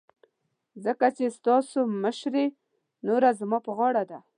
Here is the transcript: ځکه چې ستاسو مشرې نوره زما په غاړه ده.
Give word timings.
ځکه 0.85 1.07
چې 1.17 1.25
ستاسو 1.37 1.79
مشرې 2.03 2.45
نوره 3.07 3.29
زما 3.39 3.57
په 3.65 3.71
غاړه 3.77 4.03
ده. 4.11 4.19